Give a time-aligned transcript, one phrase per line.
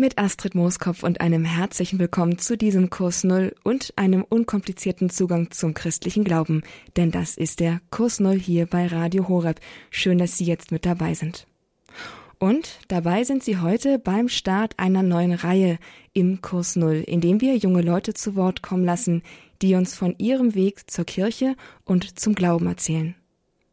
[0.00, 5.50] Mit Astrid Mooskopf und einem herzlichen Willkommen zu diesem Kurs Null und einem unkomplizierten Zugang
[5.50, 6.62] zum christlichen Glauben.
[6.96, 9.58] Denn das ist der Kurs Null hier bei Radio Horeb.
[9.90, 11.48] Schön, dass Sie jetzt mit dabei sind.
[12.38, 15.80] Und dabei sind Sie heute beim Start einer neuen Reihe
[16.12, 19.24] im Kurs Null, in dem wir junge Leute zu Wort kommen lassen,
[19.62, 23.16] die uns von ihrem Weg zur Kirche und zum Glauben erzählen.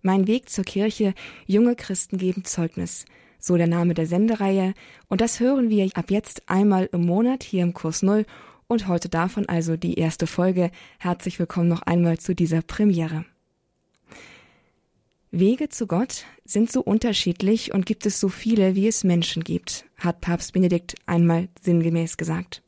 [0.02, 1.14] Mein Weg zur Kirche,
[1.46, 3.05] junge Christen geben Zeugnis–
[3.46, 4.73] so der Name der Sendereihe,
[5.07, 8.25] und das hören wir ab jetzt einmal im Monat hier im Kurs Null
[8.68, 10.71] und heute davon also die erste Folge.
[10.97, 13.23] Herzlich willkommen noch einmal zu dieser Premiere.
[15.29, 19.86] Wege zu Gott sind so unterschiedlich und gibt es so viele, wie es Menschen gibt,
[19.98, 22.64] hat Papst Benedikt einmal sinngemäß gesagt.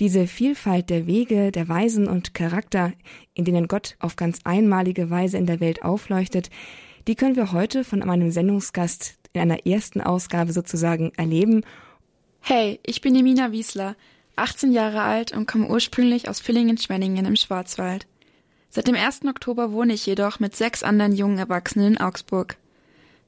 [0.00, 2.92] Diese Vielfalt der Wege, der Weisen und Charakter,
[3.34, 6.50] in denen Gott auf ganz einmalige Weise in der Welt aufleuchtet,
[7.06, 11.64] die können wir heute von meinem Sendungsgast in einer ersten Ausgabe sozusagen erleben.
[12.40, 13.96] Hey, ich bin Emina Wiesler,
[14.36, 18.06] 18 Jahre alt und komme ursprünglich aus Villingen-Schwenningen im Schwarzwald.
[18.70, 19.24] Seit dem 1.
[19.26, 22.56] Oktober wohne ich jedoch mit sechs anderen jungen Erwachsenen in Augsburg.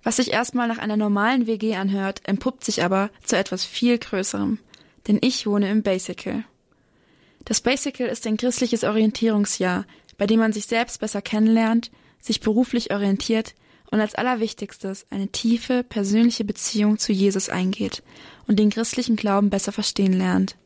[0.03, 4.59] Was sich erstmal nach einer normalen WG anhört, entpuppt sich aber zu etwas viel Größerem.
[5.07, 6.45] Denn ich wohne im Basical.
[7.45, 9.87] Das Basical ist ein christliches Orientierungsjahr,
[10.19, 13.55] bei dem man sich selbst besser kennenlernt, sich beruflich orientiert,
[13.91, 18.03] und als allerwichtigstes eine tiefe persönliche Beziehung zu Jesus eingeht
[18.47, 20.57] und den christlichen Glauben besser verstehen lernt.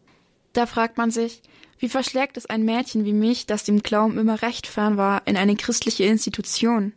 [0.53, 1.43] Da fragt man sich,
[1.78, 5.37] wie verschlägt es ein Mädchen wie mich, das dem Glauben immer recht fern war, in
[5.37, 6.93] eine christliche Institution?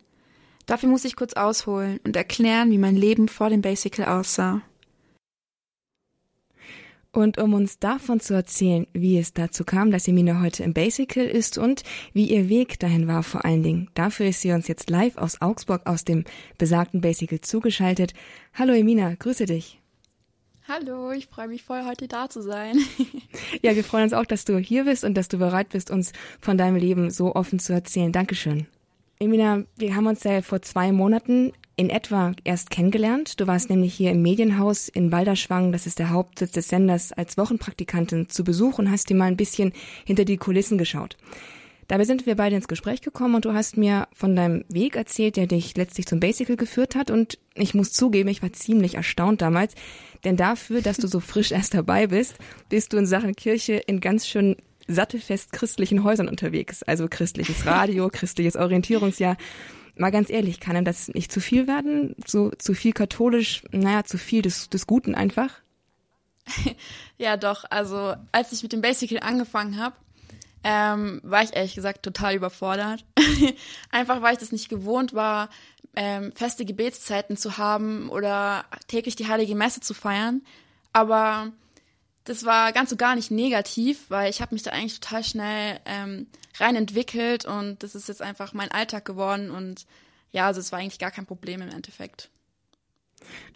[0.66, 4.62] Dafür muss ich kurz ausholen und erklären, wie mein Leben vor dem Basical aussah.
[7.16, 11.24] Und um uns davon zu erzählen, wie es dazu kam, dass Emina heute im Basical
[11.24, 14.90] ist und wie ihr Weg dahin war vor allen Dingen, dafür ist sie uns jetzt
[14.90, 16.26] live aus Augsburg aus dem
[16.58, 18.14] besagten Basical zugeschaltet.
[18.54, 19.80] Hallo Emina, grüße dich.
[20.68, 22.80] Hallo, ich freue mich voll, heute da zu sein.
[23.62, 26.12] ja, wir freuen uns auch, dass du hier bist und dass du bereit bist, uns
[26.42, 28.12] von deinem Leben so offen zu erzählen.
[28.12, 28.68] Dankeschön.
[29.20, 33.40] Emina, wir haben uns ja vor zwei Monaten in etwa erst kennengelernt.
[33.40, 37.38] Du warst nämlich hier im Medienhaus in Balderschwang, das ist der Hauptsitz des Senders, als
[37.38, 39.74] Wochenpraktikantin zu Besuch und hast dir mal ein bisschen
[40.06, 41.18] hinter die Kulissen geschaut.
[41.88, 45.38] Dabei sind wir beide ins Gespräch gekommen und du hast mir von deinem Weg erzählt,
[45.38, 47.12] der dich letztlich zum Basical geführt hat.
[47.12, 49.76] Und ich muss zugeben, ich war ziemlich erstaunt damals,
[50.24, 52.38] denn dafür, dass du so frisch erst dabei bist,
[52.70, 54.56] bist du in Sachen Kirche in ganz schön
[54.88, 59.38] sattelfest christlichen Häusern unterwegs, also christliches Radio, christliches Orientierungsjahr
[59.98, 62.16] mal ganz ehrlich, kann einem das nicht zu viel werden?
[62.26, 65.50] So zu viel katholisch, naja, zu viel des, des Guten einfach?
[67.18, 67.66] ja, doch.
[67.70, 69.96] Also als ich mit dem Basical angefangen habe,
[70.64, 73.06] ähm, war ich ehrlich gesagt total überfordert.
[73.92, 75.50] einfach weil ich das nicht gewohnt war,
[75.96, 80.42] ähm, feste Gebetszeiten zu haben oder täglich die heilige Messe zu feiern.
[80.92, 81.52] Aber
[82.26, 85.80] das war ganz so gar nicht negativ, weil ich habe mich da eigentlich total schnell
[85.86, 86.28] ähm,
[86.60, 89.86] rein entwickelt und das ist jetzt einfach mein Alltag geworden und
[90.32, 92.30] ja, also es war eigentlich gar kein Problem im Endeffekt.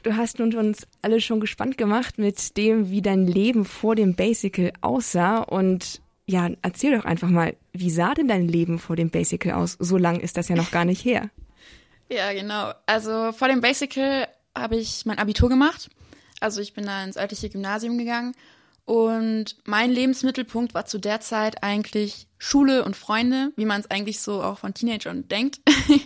[0.03, 4.16] Du hast nun uns alle schon gespannt gemacht mit dem, wie dein Leben vor dem
[4.16, 9.09] Basical aussah und ja, erzähl doch einfach mal, wie sah denn dein Leben vor dem
[9.09, 9.78] Basical aus?
[9.80, 11.30] So lang ist das ja noch gar nicht her.
[12.09, 12.72] ja, genau.
[12.86, 15.90] Also vor dem Basical habe ich mein Abitur gemacht.
[16.40, 18.36] Also ich bin da ins örtliche Gymnasium gegangen
[18.89, 24.19] und mein Lebensmittelpunkt war zu der Zeit eigentlich Schule und Freunde, wie man es eigentlich
[24.19, 25.59] so auch von Teenagern denkt.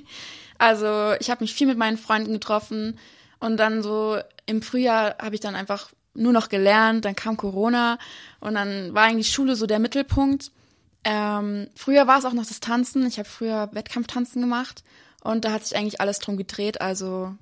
[0.58, 3.00] also ich habe mich viel mit meinen Freunden getroffen
[3.40, 4.18] und dann so
[4.48, 8.00] im Frühjahr habe ich dann einfach nur noch gelernt, dann kam Corona
[8.42, 10.52] und dann war eigentlich Schule so der Mittelpunkt.
[11.06, 13.08] Ähm, früher war es auch noch das Tanzen.
[13.08, 14.84] Ich habe früher Wettkampftanzen gemacht
[15.24, 16.82] und da hat sich eigentlich alles drum gedreht.
[16.82, 17.34] Also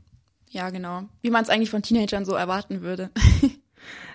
[0.52, 3.09] ja, genau, wie man es eigentlich von Teenagern so erwarten würde.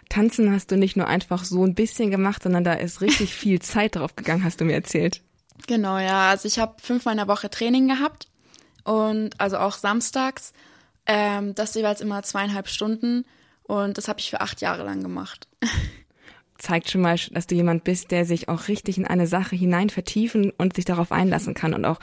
[0.08, 3.60] Tanzen hast du nicht nur einfach so ein bisschen gemacht, sondern da ist richtig viel
[3.60, 5.22] Zeit drauf gegangen, hast du mir erzählt.
[5.66, 6.30] Genau, ja.
[6.30, 8.28] Also ich habe fünfmal in der Woche Training gehabt
[8.84, 10.52] und also auch samstags.
[11.06, 13.24] Ähm, das jeweils immer zweieinhalb Stunden
[13.62, 15.48] und das habe ich für acht Jahre lang gemacht.
[16.58, 19.90] Zeigt schon mal, dass du jemand bist, der sich auch richtig in eine Sache hinein
[19.90, 21.74] vertiefen und sich darauf einlassen kann.
[21.74, 22.00] Und auch,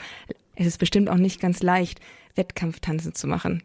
[0.54, 2.00] es ist bestimmt auch nicht ganz leicht,
[2.36, 3.62] Wettkampftanzen zu machen.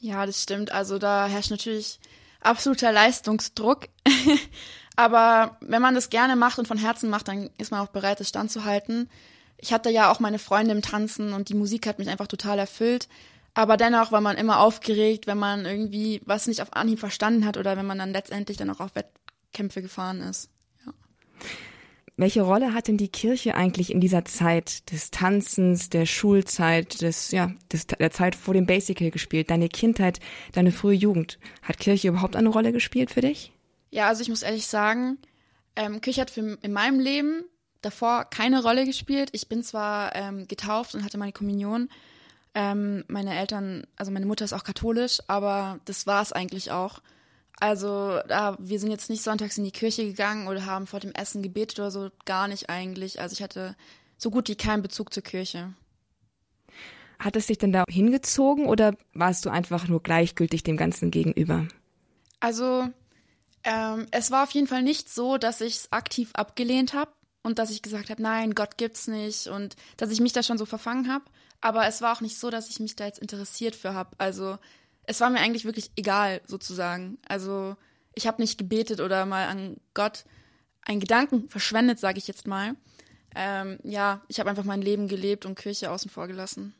[0.00, 0.72] Ja, das stimmt.
[0.72, 2.00] Also da herrscht natürlich
[2.44, 3.88] absoluter Leistungsdruck.
[4.96, 8.20] Aber wenn man das gerne macht und von Herzen macht, dann ist man auch bereit,
[8.20, 9.10] es standzuhalten.
[9.58, 12.58] Ich hatte ja auch meine Freunde im Tanzen und die Musik hat mich einfach total
[12.58, 13.08] erfüllt.
[13.54, 17.56] Aber dennoch war man immer aufgeregt, wenn man irgendwie was nicht auf Anhieb verstanden hat
[17.56, 20.50] oder wenn man dann letztendlich dann auch auf Wettkämpfe gefahren ist.
[20.84, 20.92] Ja.
[22.16, 27.32] Welche Rolle hat denn die Kirche eigentlich in dieser Zeit des Tanzens, der Schulzeit, des,
[27.32, 29.50] ja, des, der Zeit vor dem Basic Hill gespielt?
[29.50, 30.20] Deine Kindheit,
[30.52, 31.40] deine frühe Jugend.
[31.62, 33.52] Hat Kirche überhaupt eine Rolle gespielt für dich?
[33.90, 35.18] Ja, also ich muss ehrlich sagen,
[35.74, 37.44] ähm, Kirche hat für, in meinem Leben
[37.82, 39.30] davor keine Rolle gespielt.
[39.32, 41.88] Ich bin zwar ähm, getauft und hatte meine Kommunion.
[42.54, 47.00] Ähm, meine Eltern, also meine Mutter ist auch katholisch, aber das war es eigentlich auch.
[47.60, 51.12] Also da, wir sind jetzt nicht sonntags in die Kirche gegangen oder haben vor dem
[51.12, 53.20] Essen gebetet oder so, gar nicht eigentlich.
[53.20, 53.76] Also ich hatte
[54.16, 55.72] so gut wie keinen Bezug zur Kirche.
[57.18, 61.66] Hat es dich denn da hingezogen oder warst du einfach nur gleichgültig dem Ganzen gegenüber?
[62.40, 62.88] Also
[63.62, 67.12] ähm, es war auf jeden Fall nicht so, dass ich es aktiv abgelehnt habe
[67.42, 70.58] und dass ich gesagt habe, nein, Gott gibt's nicht und dass ich mich da schon
[70.58, 71.24] so verfangen habe.
[71.60, 74.10] Aber es war auch nicht so, dass ich mich da jetzt interessiert für habe.
[74.18, 74.58] Also
[75.06, 77.18] es war mir eigentlich wirklich egal, sozusagen.
[77.28, 77.76] Also
[78.14, 80.24] ich habe nicht gebetet oder mal an Gott
[80.82, 82.76] einen Gedanken verschwendet, sage ich jetzt mal.
[83.34, 86.74] Ähm, ja, ich habe einfach mein Leben gelebt und Kirche außen vor gelassen.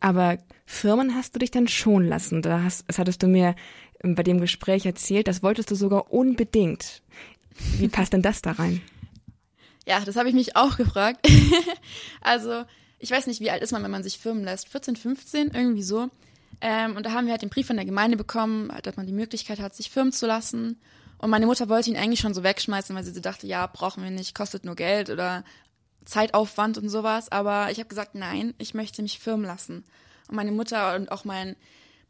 [0.00, 2.42] Aber Firmen hast du dich dann schon lassen.
[2.42, 3.54] Da hast, das hattest du mir
[4.02, 5.28] bei dem Gespräch erzählt.
[5.28, 7.02] Das wolltest du sogar unbedingt.
[7.78, 8.82] Wie passt denn das da rein?
[9.86, 11.26] Ja, das habe ich mich auch gefragt.
[12.20, 12.64] also,
[12.98, 14.68] ich weiß nicht, wie alt ist man, wenn man sich firmen lässt?
[14.68, 16.10] 14, 15, irgendwie so.
[16.60, 19.12] Ähm, und da haben wir halt den Brief von der Gemeinde bekommen, dass man die
[19.12, 20.80] Möglichkeit hat, sich firmen zu lassen.
[21.18, 24.10] Und meine Mutter wollte ihn eigentlich schon so wegschmeißen, weil sie dachte, ja, brauchen wir
[24.10, 25.44] nicht, kostet nur Geld oder
[26.04, 27.30] Zeitaufwand und sowas.
[27.30, 29.84] Aber ich habe gesagt, nein, ich möchte mich firmen lassen.
[30.28, 31.56] Und meine Mutter und auch mein,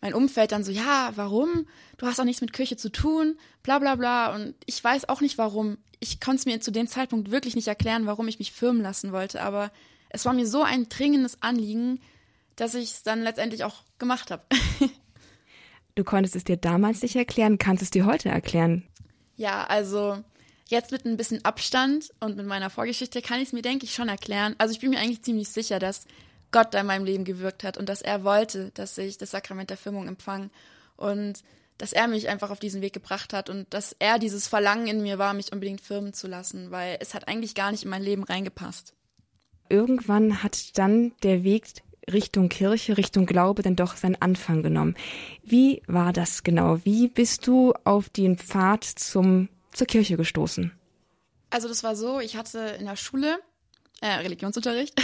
[0.01, 1.67] mein Umfeld dann so, ja, warum?
[1.99, 4.35] Du hast auch nichts mit Kirche zu tun, bla bla bla.
[4.35, 5.79] Und ich weiß auch nicht warum.
[6.01, 9.13] Ich konnte es mir zu dem Zeitpunkt wirklich nicht erklären, warum ich mich firmen lassen
[9.13, 9.43] wollte.
[9.43, 9.71] Aber
[10.11, 12.01] es war mir so ein dringendes Anliegen,
[12.57, 14.45] dass ich es dann letztendlich auch gemacht habe.
[15.95, 18.85] du konntest es dir damals nicht erklären, kannst es dir heute erklären?
[19.37, 20.23] Ja, also
[20.69, 23.95] jetzt mit ein bisschen Abstand und mit meiner Vorgeschichte kann ich es mir, denke ich,
[23.95, 24.55] schon erklären.
[24.59, 26.07] Also ich bin mir eigentlich ziemlich sicher, dass
[26.51, 29.71] Gott da in meinem Leben gewirkt hat und dass er wollte, dass ich das Sakrament
[29.71, 30.51] der Firmung empfange
[30.97, 31.43] und
[31.79, 35.03] dass er mich einfach auf diesen Weg gebracht hat und dass er dieses Verlangen in
[35.03, 38.03] mir war, mich unbedingt firmen zu lassen, weil es hat eigentlich gar nicht in mein
[38.03, 38.95] Leben reingepasst.
[39.69, 41.67] Irgendwann hat dann der Weg
[42.13, 44.95] Richtung Kirche, Richtung Glaube dann doch seinen Anfang genommen.
[45.43, 46.85] Wie war das genau?
[46.85, 50.73] Wie bist du auf den Pfad zum, zur Kirche gestoßen?
[51.51, 53.39] Also das war so, ich hatte in der Schule
[54.01, 55.01] äh, Religionsunterricht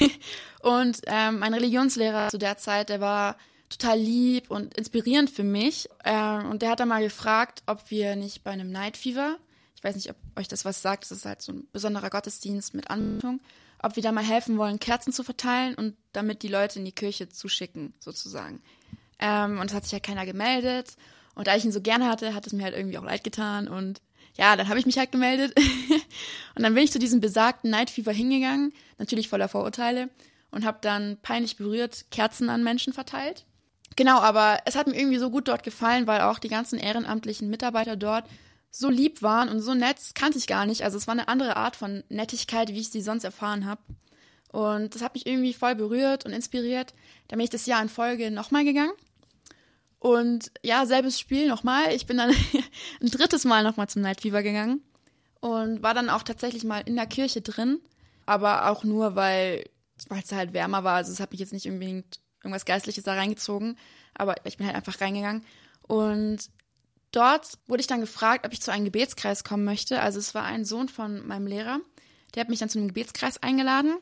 [0.60, 3.36] und ähm, mein Religionslehrer zu der Zeit, der war
[3.68, 8.16] total lieb und inspirierend für mich äh, und der hat dann mal gefragt, ob wir
[8.16, 9.38] nicht bei einem Night Fever,
[9.76, 12.74] ich weiß nicht, ob euch das was sagt, das ist halt so ein besonderer Gottesdienst
[12.74, 13.40] mit Anmutung,
[13.84, 16.92] ob wir da mal helfen wollen, Kerzen zu verteilen und damit die Leute in die
[16.92, 18.62] Kirche zuschicken, sozusagen.
[19.18, 20.96] Ähm, und es hat sich halt keiner gemeldet.
[21.34, 23.68] Und da ich ihn so gerne hatte, hat es mir halt irgendwie auch leid getan.
[23.68, 24.00] Und
[24.36, 25.52] ja, dann habe ich mich halt gemeldet.
[26.54, 30.08] und dann bin ich zu diesem besagten Night Fever hingegangen, natürlich voller Vorurteile,
[30.50, 33.44] und habe dann peinlich berührt Kerzen an Menschen verteilt.
[33.96, 37.48] Genau, aber es hat mir irgendwie so gut dort gefallen, weil auch die ganzen ehrenamtlichen
[37.48, 38.24] Mitarbeiter dort
[38.76, 40.82] so lieb waren und so nett, das kannte ich gar nicht.
[40.82, 43.80] Also es war eine andere Art von Nettigkeit, wie ich sie sonst erfahren habe.
[44.50, 46.92] Und das hat mich irgendwie voll berührt und inspiriert.
[47.28, 48.90] Da bin ich das Jahr in Folge nochmal gegangen.
[50.00, 51.94] Und ja, selbes Spiel nochmal.
[51.94, 52.30] Ich bin dann
[53.00, 54.82] ein drittes Mal nochmal zum Night Fever gegangen
[55.38, 57.78] und war dann auch tatsächlich mal in der Kirche drin.
[58.26, 60.96] Aber auch nur, weil es halt wärmer war.
[60.96, 63.78] Also es hat mich jetzt nicht unbedingt irgendwas Geistliches da reingezogen.
[64.14, 65.44] Aber ich bin halt einfach reingegangen.
[65.82, 66.50] Und
[67.14, 70.00] Dort wurde ich dann gefragt, ob ich zu einem Gebetskreis kommen möchte.
[70.00, 71.78] Also es war ein Sohn von meinem Lehrer.
[72.34, 73.94] Der hat mich dann zu einem Gebetskreis eingeladen.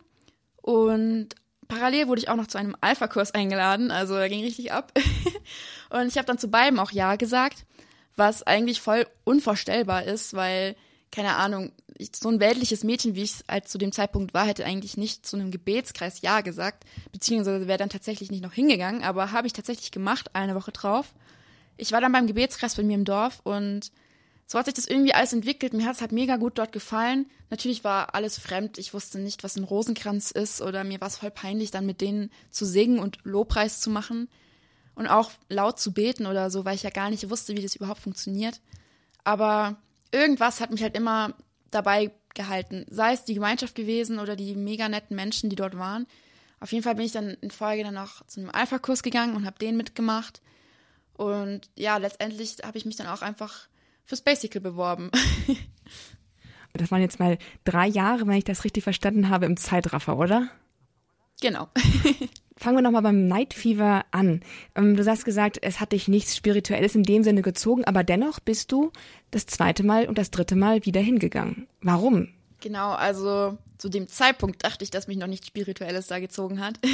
[0.63, 1.29] Und
[1.69, 3.91] parallel wurde ich auch noch zu einem Alpha-Kurs eingeladen.
[3.91, 4.99] Also er ging richtig ab.
[5.91, 7.67] und ich habe dann zu beiden auch Ja gesagt,
[8.17, 10.75] was eigentlich voll unvorstellbar ist, weil,
[11.11, 14.47] keine Ahnung, ich, so ein weltliches Mädchen, wie ich es halt zu dem Zeitpunkt war,
[14.47, 19.05] hätte eigentlich nicht zu einem Gebetskreis Ja gesagt, beziehungsweise wäre dann tatsächlich nicht noch hingegangen,
[19.05, 21.13] aber habe ich tatsächlich gemacht, eine Woche drauf
[21.83, 23.91] ich war dann beim Gebetskreis bei mir im Dorf und
[24.47, 25.73] so hat sich das irgendwie alles entwickelt.
[25.73, 27.27] Mir hat es halt mega gut dort gefallen.
[27.51, 28.79] Natürlich war alles fremd.
[28.79, 32.01] Ich wusste nicht, was ein Rosenkranz ist oder mir war es voll peinlich, dann mit
[32.01, 34.29] denen zu singen und Lobpreis zu machen
[34.95, 37.75] und auch laut zu beten oder so, weil ich ja gar nicht wusste, wie das
[37.75, 38.61] überhaupt funktioniert.
[39.25, 39.77] Aber
[40.13, 41.35] irgendwas hat mich halt immer
[41.73, 42.87] dabei gehalten.
[42.91, 46.07] Sei es die Gemeinschaft gewesen oder die mega netten Menschen, die dort waren.
[46.61, 49.47] Auf jeden Fall bin ich dann in Folge dann auch zu einem Alpha-Kurs gegangen und
[49.47, 50.43] habe den mitgemacht.
[51.23, 53.69] Und ja, letztendlich habe ich mich dann auch einfach
[54.05, 55.11] fürs Basical beworben.
[56.73, 60.49] das waren jetzt mal drei Jahre, wenn ich das richtig verstanden habe, im Zeitraffer, oder?
[61.41, 61.69] Genau.
[62.57, 64.43] Fangen wir nochmal beim Night Fever an.
[64.77, 68.39] Ähm, du hast gesagt, es hat dich nichts Spirituelles in dem Sinne gezogen, aber dennoch
[68.39, 68.93] bist du
[69.31, 71.67] das zweite Mal und das dritte Mal wieder hingegangen.
[71.81, 72.29] Warum?
[72.61, 76.79] Genau, also zu dem Zeitpunkt dachte ich, dass mich noch nichts Spirituelles da gezogen hat.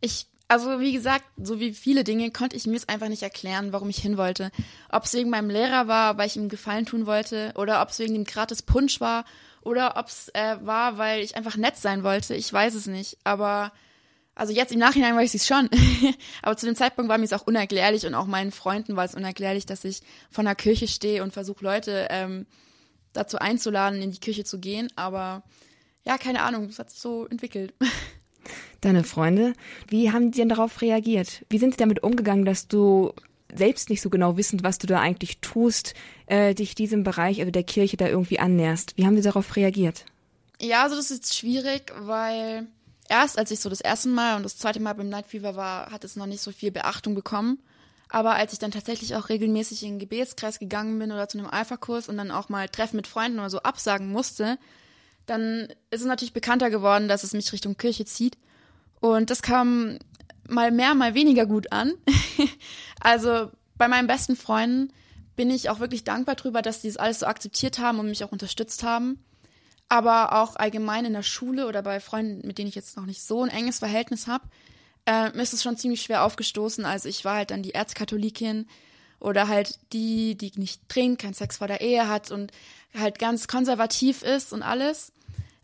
[0.00, 3.72] Ich Also wie gesagt, so wie viele Dinge konnte ich mir es einfach nicht erklären,
[3.72, 4.50] warum ich hin wollte.
[4.90, 7.98] Ob es wegen meinem Lehrer war, weil ich ihm Gefallen tun wollte, oder ob es
[7.98, 9.26] wegen dem gratis Punsch war,
[9.60, 12.34] oder ob es äh, war, weil ich einfach nett sein wollte.
[12.34, 13.18] Ich weiß es nicht.
[13.24, 13.72] Aber
[14.34, 15.68] also jetzt im Nachhinein weiß ich es schon.
[16.42, 19.14] Aber zu dem Zeitpunkt war mir es auch unerklärlich und auch meinen Freunden war es
[19.14, 20.00] unerklärlich, dass ich
[20.30, 22.46] vor einer Kirche stehe und versuche Leute ähm,
[23.12, 24.88] dazu einzuladen, in die Kirche zu gehen.
[24.96, 25.42] Aber
[26.06, 27.74] ja, keine Ahnung, es hat sich so entwickelt.
[28.80, 29.54] Deine Freunde,
[29.88, 31.44] wie haben die denn darauf reagiert?
[31.50, 33.12] Wie sind sie damit umgegangen, dass du
[33.52, 35.94] selbst nicht so genau wissend, was du da eigentlich tust,
[36.26, 38.96] äh, dich diesem Bereich, also der Kirche, da irgendwie annäherst?
[38.96, 40.04] Wie haben sie darauf reagiert?
[40.60, 42.66] Ja, also das ist schwierig, weil
[43.08, 45.90] erst als ich so das erste Mal und das zweite Mal beim Night Fever war,
[45.90, 47.58] hat es noch nicht so viel Beachtung bekommen.
[48.10, 51.48] Aber als ich dann tatsächlich auch regelmäßig in den Gebetskreis gegangen bin oder zu einem
[51.48, 54.58] Alpha-Kurs und dann auch mal Treffen mit Freunden oder so absagen musste,
[55.28, 58.38] dann ist es natürlich bekannter geworden, dass es mich Richtung Kirche zieht.
[59.00, 59.98] Und das kam
[60.48, 61.94] mal mehr, mal weniger gut an.
[63.00, 64.92] also bei meinen besten Freunden
[65.36, 68.24] bin ich auch wirklich dankbar drüber, dass die es alles so akzeptiert haben und mich
[68.24, 69.22] auch unterstützt haben.
[69.88, 73.22] Aber auch allgemein in der Schule oder bei Freunden, mit denen ich jetzt noch nicht
[73.22, 74.44] so ein enges Verhältnis habe,
[75.06, 76.84] äh, ist es schon ziemlich schwer aufgestoßen.
[76.84, 78.66] Also ich war halt dann die Erzkatholikin
[79.20, 82.52] oder halt die, die nicht trinkt, keinen Sex vor der Ehe hat und
[82.94, 85.12] halt ganz konservativ ist und alles.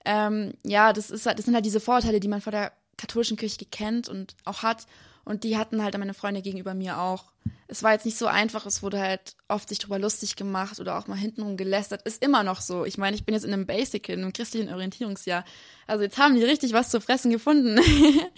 [0.04, 3.36] Ähm, ja, das ist halt, das sind halt diese Vorurteile, die man vor der katholischen
[3.36, 4.86] Kirche kennt und auch hat.
[5.24, 7.32] Und die hatten halt meine Freunde gegenüber mir auch.
[7.66, 10.98] Es war jetzt nicht so einfach, es wurde halt oft sich drüber lustig gemacht oder
[10.98, 12.02] auch mal hintenrum gelästert.
[12.02, 12.84] Ist immer noch so.
[12.84, 15.44] Ich meine, ich bin jetzt in einem Basic, in einem christlichen Orientierungsjahr.
[15.86, 17.80] Also jetzt haben die richtig was zu fressen gefunden.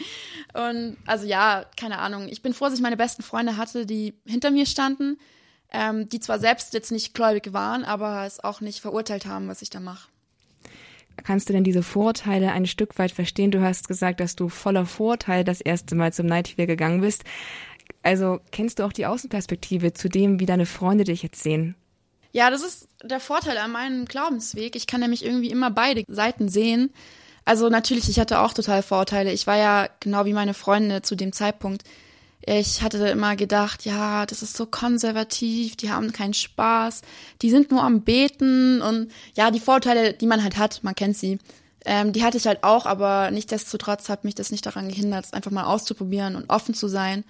[0.55, 2.29] und also ja, keine Ahnung.
[2.29, 5.19] Ich bin froh, dass ich meine besten Freunde hatte, die hinter mir standen,
[5.73, 9.61] ähm, die zwar selbst jetzt nicht gläubig waren, aber es auch nicht verurteilt haben, was
[9.61, 10.09] ich da mache.
[11.25, 13.51] Kannst du denn diese Vorurteile ein Stück weit verstehen?
[13.51, 17.25] Du hast gesagt, dass du voller Vorurteile das erste Mal zum Night Fever gegangen bist.
[18.03, 21.75] Also kennst du auch die Außenperspektive zu dem, wie deine Freunde dich jetzt sehen?
[22.33, 24.77] Ja, das ist der Vorteil an meinem Glaubensweg.
[24.77, 26.93] Ich kann nämlich irgendwie immer beide Seiten sehen.
[27.45, 29.33] Also natürlich, ich hatte auch total Vorurteile.
[29.33, 31.85] Ich war ja genau wie meine Freunde zu dem Zeitpunkt
[32.45, 37.02] ich hatte immer gedacht, ja, das ist so konservativ, die haben keinen Spaß,
[37.43, 41.16] die sind nur am Beten und ja, die Vorteile, die man halt hat, man kennt
[41.16, 41.38] sie,
[41.85, 45.33] ähm, die hatte ich halt auch, aber nichtsdestotrotz hat mich das nicht daran gehindert, es
[45.33, 47.25] einfach mal auszuprobieren und offen zu sein.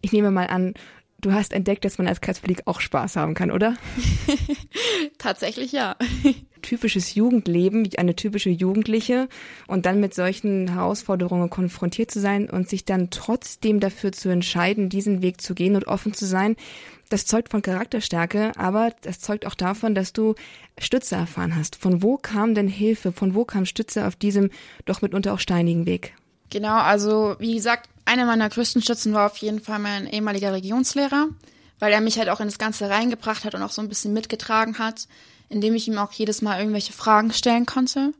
[0.00, 0.74] Ich nehme mal an,
[1.20, 3.76] du hast entdeckt, dass man als Katholik auch Spaß haben kann, oder?
[5.18, 5.96] Tatsächlich ja.
[6.62, 9.28] typisches Jugendleben, wie eine typische Jugendliche
[9.66, 14.88] und dann mit solchen Herausforderungen konfrontiert zu sein und sich dann trotzdem dafür zu entscheiden,
[14.88, 16.56] diesen Weg zu gehen und offen zu sein,
[17.08, 20.34] das zeugt von Charakterstärke, aber das zeugt auch davon, dass du
[20.78, 21.76] Stütze erfahren hast.
[21.76, 23.12] Von wo kam denn Hilfe?
[23.12, 24.50] Von wo kam Stütze auf diesem
[24.84, 26.14] doch mitunter auch steinigen Weg?
[26.50, 31.28] Genau, also wie gesagt, einer meiner größten Stützen war auf jeden Fall mein ehemaliger Regionslehrer,
[31.78, 34.12] weil er mich halt auch in das Ganze reingebracht hat und auch so ein bisschen
[34.12, 35.08] mitgetragen hat
[35.48, 38.12] indem ich ihm auch jedes Mal irgendwelche Fragen stellen konnte.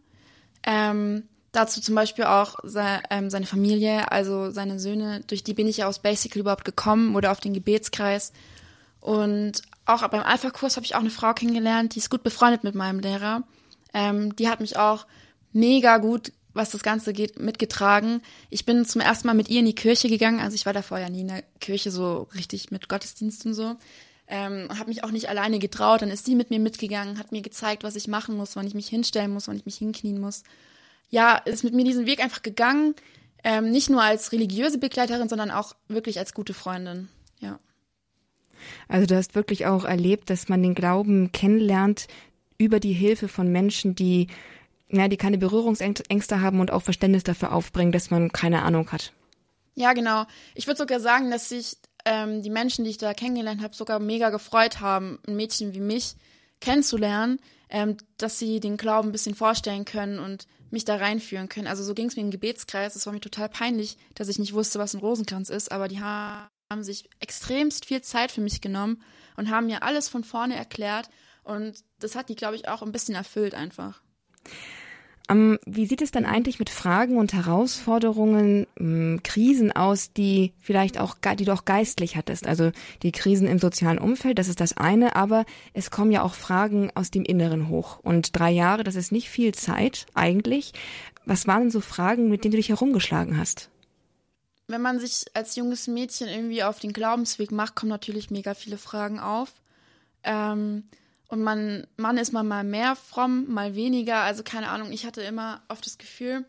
[0.64, 5.68] Ähm, dazu zum Beispiel auch se ähm, seine Familie, also seine Söhne, durch die bin
[5.68, 8.32] ich ja aus Basical überhaupt gekommen oder auf den Gebetskreis.
[9.00, 12.74] Und auch beim Alpha-Kurs habe ich auch eine Frau kennengelernt, die ist gut befreundet mit
[12.74, 13.42] meinem Lehrer.
[13.94, 15.06] Ähm, die hat mich auch
[15.52, 18.20] mega gut, was das Ganze geht, mitgetragen.
[18.50, 20.40] Ich bin zum ersten Mal mit ihr in die Kirche gegangen.
[20.40, 23.76] Also ich war davor ja nie in der Kirche so richtig mit Gottesdienst und so
[24.28, 26.02] ähm, habe mich auch nicht alleine getraut.
[26.02, 28.74] Dann ist sie mit mir mitgegangen, hat mir gezeigt, was ich machen muss, wann ich
[28.74, 30.44] mich hinstellen muss, wann ich mich hinknien muss.
[31.10, 32.94] Ja, ist mit mir diesen Weg einfach gegangen.
[33.42, 37.08] Ähm, nicht nur als religiöse Begleiterin, sondern auch wirklich als gute Freundin.
[37.40, 37.58] Ja.
[38.88, 42.08] Also du hast wirklich auch erlebt, dass man den Glauben kennenlernt
[42.58, 44.26] über die Hilfe von Menschen, die
[44.90, 49.12] ja, die keine Berührungsängste haben und auch Verständnis dafür aufbringen, dass man keine Ahnung hat.
[49.74, 50.24] Ja, genau.
[50.54, 54.00] Ich würde sogar sagen, dass sich ähm, die Menschen, die ich da kennengelernt habe, sogar
[54.00, 56.16] mega gefreut haben, ein Mädchen wie mich
[56.60, 61.66] kennenzulernen, ähm, dass sie den Glauben ein bisschen vorstellen können und mich da reinführen können.
[61.66, 62.96] Also so ging es mir im Gebetskreis.
[62.96, 66.00] Es war mir total peinlich, dass ich nicht wusste, was ein Rosenkranz ist, aber die
[66.00, 69.02] haben sich extremst viel Zeit für mich genommen
[69.36, 71.08] und haben mir alles von vorne erklärt.
[71.44, 74.02] Und das hat die, glaube ich, auch ein bisschen erfüllt einfach.
[75.30, 80.98] Um, wie sieht es dann eigentlich mit Fragen und Herausforderungen, hm, Krisen aus, die vielleicht
[80.98, 82.46] auch, die du auch geistlich hattest?
[82.46, 85.44] Also die Krisen im sozialen Umfeld, das ist das eine, aber
[85.74, 87.98] es kommen ja auch Fragen aus dem Inneren hoch.
[87.98, 90.72] Und drei Jahre, das ist nicht viel Zeit eigentlich.
[91.26, 93.68] Was waren denn so Fragen, mit denen du dich herumgeschlagen hast?
[94.66, 98.78] Wenn man sich als junges Mädchen irgendwie auf den Glaubensweg macht, kommen natürlich mega viele
[98.78, 99.52] Fragen auf.
[100.22, 100.84] Ähm,
[101.28, 104.20] und man, man ist man mal mehr fromm, mal weniger.
[104.22, 106.44] Also keine Ahnung, ich hatte immer oft das Gefühl,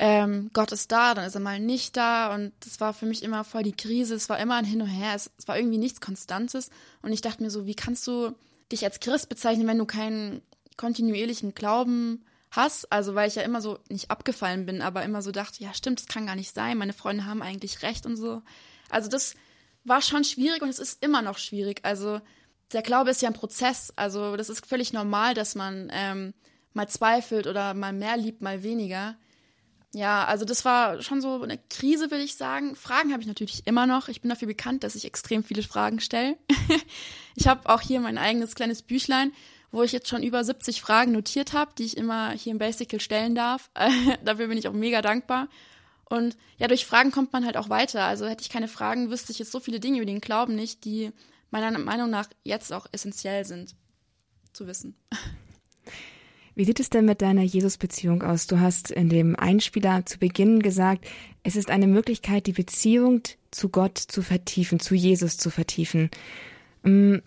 [0.00, 3.22] ähm, Gott ist da, dann ist er mal nicht da und das war für mich
[3.22, 5.78] immer voll die Krise, es war immer ein Hin und Her, es, es war irgendwie
[5.78, 6.70] nichts Konstantes
[7.02, 8.34] und ich dachte mir so, wie kannst du
[8.70, 10.40] dich als Christ bezeichnen, wenn du keinen
[10.76, 15.32] kontinuierlichen Glauben hast, also weil ich ja immer so nicht abgefallen bin, aber immer so
[15.32, 18.42] dachte, ja stimmt, das kann gar nicht sein, meine Freunde haben eigentlich recht und so.
[18.88, 19.34] Also das
[19.84, 21.80] war schon schwierig und es ist immer noch schwierig.
[21.82, 22.20] Also
[22.72, 26.34] der Glaube ist ja ein Prozess, also das ist völlig normal, dass man ähm,
[26.74, 29.16] mal zweifelt oder mal mehr liebt, mal weniger.
[29.94, 32.76] Ja, also das war schon so eine Krise, würde ich sagen.
[32.76, 34.08] Fragen habe ich natürlich immer noch.
[34.08, 36.36] Ich bin dafür bekannt, dass ich extrem viele Fragen stelle.
[37.34, 39.32] ich habe auch hier mein eigenes kleines Büchlein,
[39.70, 43.00] wo ich jetzt schon über 70 Fragen notiert habe, die ich immer hier im Basical
[43.00, 43.70] stellen darf.
[44.24, 45.48] dafür bin ich auch mega dankbar.
[46.04, 48.04] Und ja, durch Fragen kommt man halt auch weiter.
[48.04, 50.84] Also hätte ich keine Fragen, wüsste ich jetzt so viele Dinge über den Glauben nicht,
[50.84, 51.12] die
[51.50, 53.74] meiner Meinung nach jetzt auch essentiell sind
[54.52, 54.94] zu wissen.
[56.54, 58.48] Wie sieht es denn mit deiner Jesus-Beziehung aus?
[58.48, 61.06] Du hast in dem Einspieler zu Beginn gesagt,
[61.44, 66.10] es ist eine Möglichkeit, die Beziehung zu Gott zu vertiefen, zu Jesus zu vertiefen.
[66.82, 67.18] Mm,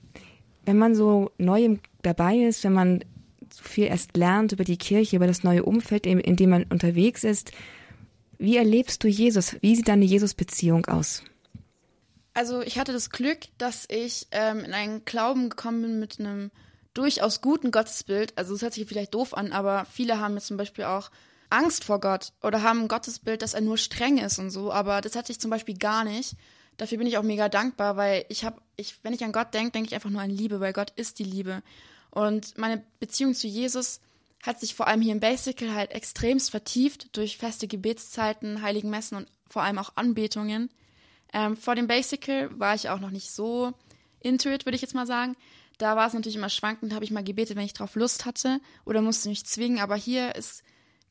[0.66, 3.06] wenn man so neu dabei ist, wenn man
[3.54, 7.24] so viel erst lernt über die Kirche, über das neue Umfeld, in dem man unterwegs
[7.24, 7.54] ist,
[8.38, 9.56] wie erlebst du Jesus?
[9.62, 11.24] Wie sieht deine Jesus-Beziehung aus?
[12.34, 16.52] Also ich hatte das Glück, dass ich ähm, in einen Glauben gekommen bin mit einem
[16.94, 18.38] durchaus guten Gottesbild.
[18.38, 21.12] Also es hört sich vielleicht doof an, aber viele haben jetzt zum Beispiel auch
[21.50, 24.72] Angst vor Gott oder haben ein Gottesbild, dass er nur streng ist und so.
[24.72, 26.36] Aber das hatte ich zum Beispiel gar nicht.
[26.78, 29.72] Dafür bin ich auch mega dankbar, weil ich habe, ich, wenn ich an Gott denke,
[29.72, 31.62] denke ich einfach nur an Liebe, weil Gott ist die Liebe.
[32.10, 34.00] Und meine Beziehung zu Jesus
[34.44, 39.18] hat sich vor allem hier im Basical halt extremst vertieft durch feste Gebetszeiten, heiligen Messen
[39.18, 40.70] und vor allem auch Anbetungen.
[41.34, 43.74] Ähm, vor dem Basical war ich auch noch nicht so
[44.20, 45.36] into it, würde ich jetzt mal sagen.
[45.78, 48.60] Da war es natürlich immer schwankend, habe ich mal gebetet, wenn ich drauf Lust hatte
[48.86, 49.80] oder musste mich zwingen.
[49.80, 50.64] Aber hier ist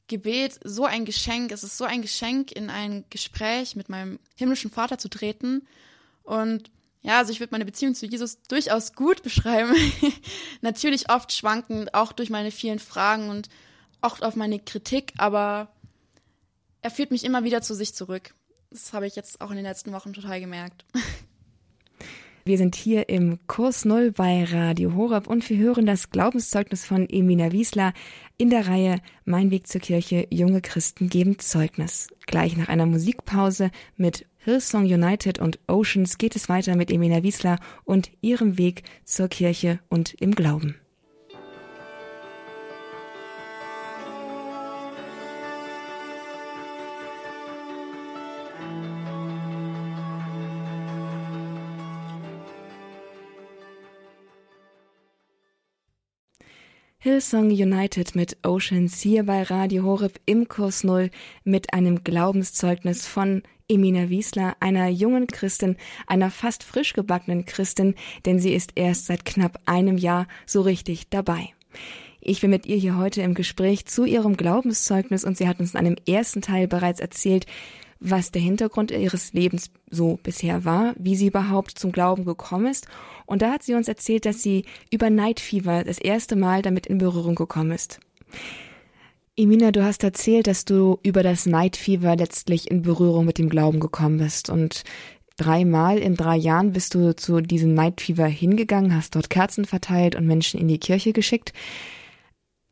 [0.07, 1.53] Gebet so ein Geschenk.
[1.53, 5.67] Es ist so ein Geschenk, in ein Gespräch mit meinem himmlischen Vater zu treten.
[6.23, 6.71] Und
[7.03, 9.75] ja, also ich würde meine Beziehung zu Jesus durchaus gut beschreiben.
[10.61, 13.49] natürlich oft schwankend, auch durch meine vielen Fragen und
[14.01, 15.69] auch auf meine Kritik, aber
[16.83, 18.35] er führt mich immer wieder zu sich zurück.
[18.71, 20.85] Das habe ich jetzt auch in den letzten Wochen total gemerkt.
[22.45, 27.07] Wir sind hier im Kurs Null bei Radio Horab und wir hören das Glaubenszeugnis von
[27.09, 27.93] Emina Wiesler
[28.39, 32.09] in der Reihe Mein Weg zur Kirche, junge Christen geben Zeugnis.
[32.27, 37.59] Gleich nach einer Musikpause mit Hillsong United und Oceans geht es weiter mit Emina Wiesler
[37.85, 40.77] und ihrem Weg zur Kirche und im Glauben.
[57.03, 61.09] Hillsong United mit Oceans hier bei Radio Horeb im Kurs Null
[61.45, 67.95] mit einem Glaubenszeugnis von Emina Wiesler, einer jungen Christin, einer fast frisch gebackenen Christin,
[68.27, 71.55] denn sie ist erst seit knapp einem Jahr so richtig dabei.
[72.21, 75.73] Ich bin mit ihr hier heute im Gespräch zu ihrem Glaubenszeugnis und sie hat uns
[75.73, 77.47] in einem ersten Teil bereits erzählt,
[78.01, 82.87] was der Hintergrund ihres Lebens so bisher war, wie sie überhaupt zum Glauben gekommen ist.
[83.27, 86.87] Und da hat sie uns erzählt, dass sie über Night Fever das erste Mal damit
[86.87, 88.01] in Berührung gekommen ist.
[89.37, 93.49] Emina, du hast erzählt, dass du über das Night Fever letztlich in Berührung mit dem
[93.49, 94.83] Glauben gekommen bist und
[95.37, 100.15] dreimal in drei Jahren bist du zu diesem Night Fever hingegangen, hast dort Kerzen verteilt
[100.15, 101.53] und Menschen in die Kirche geschickt.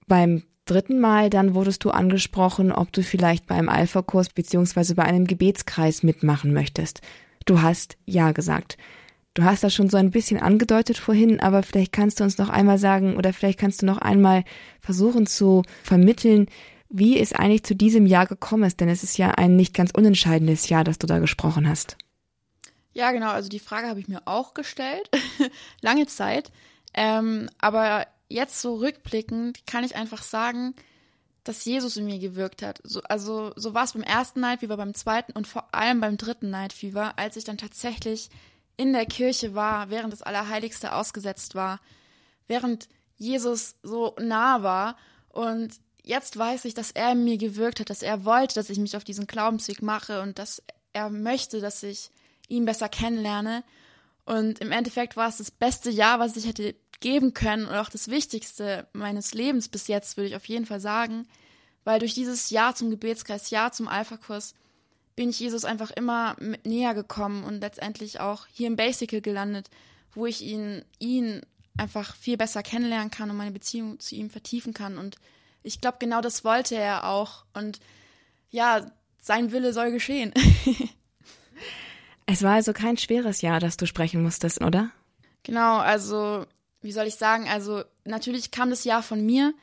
[0.06, 5.04] Beim dritten Mal dann wurdest du angesprochen, ob du vielleicht bei einem Alpha-Kurs beziehungsweise bei
[5.04, 7.00] einem Gebetskreis mitmachen möchtest.
[7.46, 8.76] Du hast Ja gesagt.
[9.34, 12.48] Du hast das schon so ein bisschen angedeutet vorhin, aber vielleicht kannst du uns noch
[12.48, 14.44] einmal sagen oder vielleicht kannst du noch einmal
[14.80, 16.46] versuchen zu vermitteln,
[16.88, 19.90] wie es eigentlich zu diesem Jahr gekommen ist, denn es ist ja ein nicht ganz
[19.92, 21.96] unentscheidendes Jahr, das du da gesprochen hast.
[22.92, 25.08] Ja, genau, also die Frage habe ich mir auch gestellt,
[25.82, 26.50] lange Zeit.
[26.94, 30.74] Ähm, aber jetzt so rückblickend kann ich einfach sagen,
[31.44, 32.80] dass Jesus in mir gewirkt hat.
[32.84, 36.18] So, also so war es beim ersten Night Fever, beim zweiten und vor allem beim
[36.18, 38.28] dritten Night Fever, als ich dann tatsächlich
[38.76, 41.80] in der Kirche war, während das Allerheiligste ausgesetzt war,
[42.46, 44.96] während Jesus so nah war
[45.30, 48.78] und jetzt weiß ich, dass er in mir gewirkt hat, dass er wollte, dass ich
[48.78, 50.62] mich auf diesen Glaubensweg mache und dass
[50.92, 52.10] er möchte, dass ich
[52.48, 53.62] ihn besser kennenlerne.
[54.24, 57.88] Und im Endeffekt war es das beste Jahr, was ich hätte geben können und auch
[57.88, 61.26] das Wichtigste meines Lebens bis jetzt, würde ich auf jeden Fall sagen,
[61.84, 64.54] weil durch dieses Ja zum Gebetskreis, Ja zum Alpha-Kurs,
[65.16, 69.68] bin ich Jesus einfach immer näher gekommen und letztendlich auch hier im Basical gelandet,
[70.12, 71.42] wo ich ihn, ihn
[71.76, 74.98] einfach viel besser kennenlernen kann und meine Beziehung zu ihm vertiefen kann.
[74.98, 75.16] Und
[75.62, 77.44] ich glaube, genau das wollte er auch.
[77.54, 77.80] Und
[78.50, 80.32] ja, sein Wille soll geschehen.
[82.26, 84.90] es war also kein schweres Jahr, das du sprechen musstest, oder?
[85.42, 86.46] Genau, also,
[86.80, 89.54] wie soll ich sagen, also natürlich kam das Jahr von mir,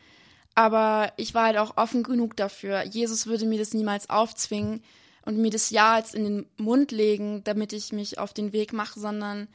[0.53, 2.83] aber ich war halt auch offen genug dafür.
[2.83, 4.81] Jesus würde mir das niemals aufzwingen
[5.25, 8.73] und mir das Ja jetzt in den Mund legen, damit ich mich auf den Weg
[8.73, 9.47] mache, sondern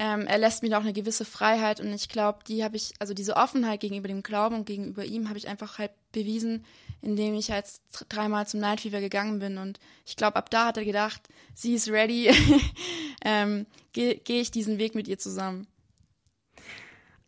[0.00, 2.92] ähm, er lässt mir da auch eine gewisse Freiheit und ich glaube, die habe ich,
[3.00, 6.64] also diese Offenheit gegenüber dem Glauben und gegenüber ihm habe ich einfach halt bewiesen,
[7.02, 7.66] indem ich halt
[8.08, 11.74] dreimal zum Night Fever gegangen bin und ich glaube, ab da hat er gedacht, sie
[11.74, 12.30] ist ready,
[13.24, 15.66] ähm, gehe geh ich diesen Weg mit ihr zusammen.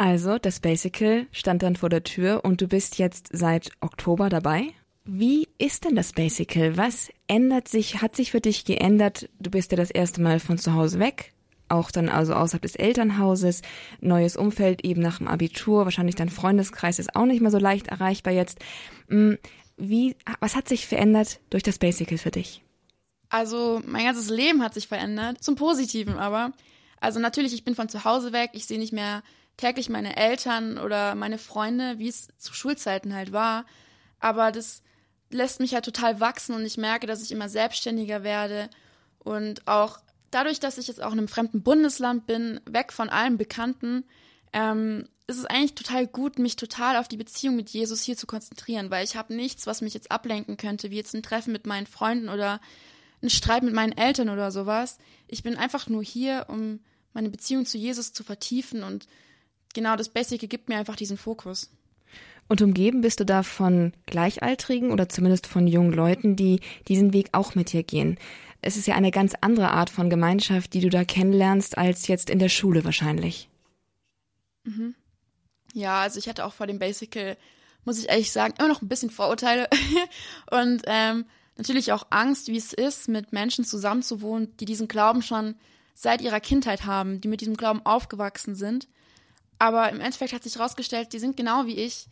[0.01, 4.69] Also, das Basical stand dann vor der Tür und du bist jetzt seit Oktober dabei.
[5.05, 6.79] Wie ist denn das Basical?
[6.79, 9.29] Was ändert sich, hat sich für dich geändert?
[9.41, 11.35] Du bist ja das erste Mal von zu Hause weg,
[11.69, 13.61] auch dann also außerhalb des Elternhauses,
[14.01, 17.89] neues Umfeld eben nach dem Abitur, wahrscheinlich dein Freundeskreis ist auch nicht mehr so leicht
[17.89, 18.59] erreichbar jetzt.
[19.11, 19.37] Hm,
[19.77, 22.63] wie, was hat sich verändert durch das Basical für dich?
[23.29, 26.53] Also mein ganzes Leben hat sich verändert, zum Positiven aber.
[27.01, 29.23] Also natürlich, ich bin von zu Hause weg, ich sehe nicht mehr
[29.61, 33.67] täglich meine Eltern oder meine Freunde, wie es zu Schulzeiten halt war.
[34.19, 34.83] Aber das
[35.31, 38.71] lässt mich halt total wachsen und ich merke, dass ich immer selbstständiger werde
[39.19, 39.99] und auch
[40.31, 44.05] dadurch, dass ich jetzt auch in einem fremden Bundesland bin, weg von allem Bekannten,
[44.53, 48.27] ähm, ist es eigentlich total gut, mich total auf die Beziehung mit Jesus hier zu
[48.27, 51.67] konzentrieren, weil ich habe nichts, was mich jetzt ablenken könnte, wie jetzt ein Treffen mit
[51.67, 52.61] meinen Freunden oder
[53.23, 54.99] ein Streit mit meinen Eltern oder sowas.
[55.29, 56.81] Ich bin einfach nur hier, um
[57.13, 59.07] meine Beziehung zu Jesus zu vertiefen und
[59.75, 61.71] genau das Basic gibt mir einfach diesen Fokus.
[62.49, 67.29] Und umgeben bist du da von Gleichaltrigen oder zumindest von jungen Leuten, die diesen Weg
[67.33, 68.19] auch mit dir gehen.
[68.61, 72.29] Es ist ja eine ganz andere Art von Gemeinschaft, die du da kennenlernst, als jetzt
[72.29, 73.49] in der Schule wahrscheinlich.
[74.65, 74.95] Mhm.
[75.73, 77.37] Ja, also ich hatte auch vor dem Basical,
[77.85, 79.69] muss ich ehrlich sagen, immer noch ein bisschen Vorurteile
[80.51, 85.55] und ähm, natürlich auch Angst, wie es ist, mit Menschen zusammenzuwohnen, die diesen Glauben schon
[85.95, 88.89] seit ihrer Kindheit haben, die mit diesem Glauben aufgewachsen sind.
[89.61, 92.07] Aber im Endeffekt hat sich herausgestellt, die sind genau wie ich.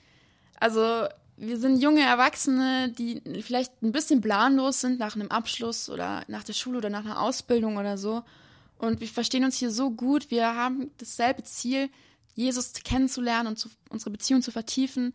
[0.60, 1.08] Also
[1.38, 6.44] wir sind junge Erwachsene, die vielleicht ein bisschen planlos sind nach einem Abschluss oder nach
[6.44, 8.22] der Schule oder nach einer Ausbildung oder so.
[8.76, 10.30] Und wir verstehen uns hier so gut.
[10.30, 11.88] Wir haben dasselbe Ziel,
[12.34, 15.14] Jesus kennenzulernen und zu, unsere Beziehung zu vertiefen.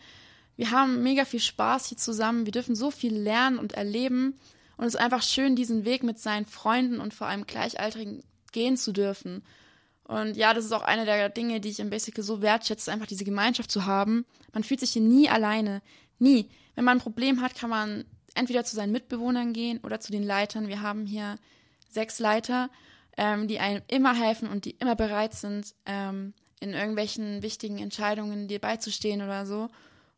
[0.55, 2.45] Wir haben mega viel Spaß hier zusammen.
[2.45, 4.39] Wir dürfen so viel lernen und erleben.
[4.77, 8.75] Und es ist einfach schön, diesen Weg mit seinen Freunden und vor allem Gleichaltrigen gehen
[8.75, 9.43] zu dürfen.
[10.05, 13.07] Und ja, das ist auch eine der Dinge, die ich im Basic so wertschätze, einfach
[13.07, 14.25] diese Gemeinschaft zu haben.
[14.51, 15.81] Man fühlt sich hier nie alleine.
[16.19, 16.49] Nie.
[16.75, 20.23] Wenn man ein Problem hat, kann man entweder zu seinen Mitbewohnern gehen oder zu den
[20.23, 20.67] Leitern.
[20.67, 21.37] Wir haben hier
[21.89, 22.69] sechs Leiter,
[23.17, 28.47] ähm, die einem immer helfen und die immer bereit sind, ähm, in irgendwelchen wichtigen Entscheidungen
[28.47, 29.69] dir beizustehen oder so.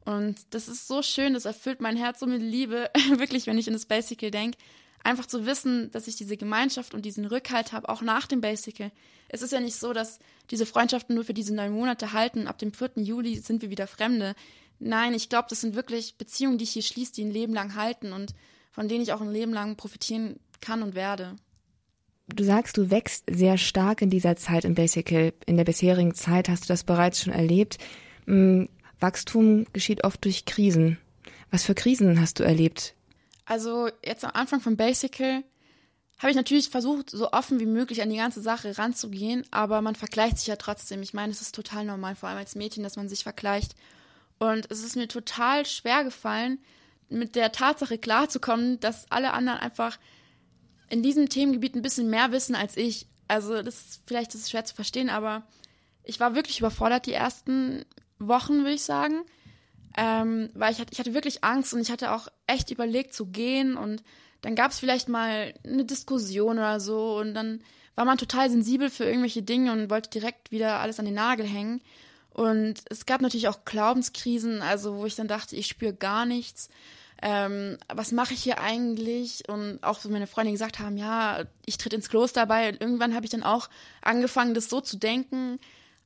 [0.06, 3.68] Und das ist so schön, das erfüllt mein Herz so mit Liebe, wirklich, wenn ich
[3.68, 4.58] in das Basical denke.
[5.06, 8.92] Einfach zu wissen, dass ich diese Gemeinschaft und diesen Rückhalt habe, auch nach dem Basical.
[9.30, 10.18] Es ist ja nicht so, dass
[10.50, 12.48] diese Freundschaften nur für diese neun Monate halten.
[12.48, 12.94] Ab dem 4.
[12.96, 14.34] Juli sind wir wieder Fremde.
[14.80, 17.76] Nein, ich glaube, das sind wirklich Beziehungen, die ich hier schließe, die ein Leben lang
[17.76, 18.34] halten und
[18.72, 21.36] von denen ich auch ein Leben lang profitieren kann und werde.
[22.30, 25.34] Du sagst, du wächst sehr stark in dieser Zeit im Basical.
[25.46, 27.78] In der bisherigen Zeit hast du das bereits schon erlebt.
[28.26, 30.98] Hm, Wachstum geschieht oft durch Krisen.
[31.52, 32.95] Was für Krisen hast du erlebt?
[33.46, 35.44] Also jetzt am Anfang von Basical
[36.18, 39.96] habe ich natürlich versucht, so offen wie möglich an die ganze Sache ranzugehen, aber man
[39.96, 41.02] vergleicht sich ja trotzdem.
[41.02, 43.76] Ich meine, es ist total normal, vor allem als Mädchen, dass man sich vergleicht.
[44.40, 46.60] Und es ist mir total schwer gefallen,
[47.10, 50.00] mit der Tatsache klarzukommen, dass alle anderen einfach
[50.90, 53.08] in diesem Themengebiet ein bisschen mehr wissen als ich.
[53.28, 55.44] Also das ist, vielleicht ist es schwer zu verstehen, aber
[56.04, 57.86] ich war wirklich überfordert die ersten
[58.20, 59.24] Wochen, würde ich sagen.
[59.98, 63.28] Ähm, weil ich hatte, ich hatte wirklich Angst und ich hatte auch echt überlegt zu
[63.28, 64.04] gehen und
[64.42, 67.62] dann gab es vielleicht mal eine Diskussion oder so und dann
[67.96, 71.46] war man total sensibel für irgendwelche Dinge und wollte direkt wieder alles an den Nagel
[71.46, 71.82] hängen.
[72.30, 76.70] Und es gab natürlich auch Glaubenskrisen, also wo ich dann dachte, ich spüre gar nichts.
[77.22, 79.48] Ähm, was mache ich hier eigentlich?
[79.48, 82.68] Und auch so meine Freunde gesagt haben, ja, ich tritt ins Kloster bei.
[82.68, 83.70] Und irgendwann habe ich dann auch
[84.02, 85.60] angefangen, das so zu denken.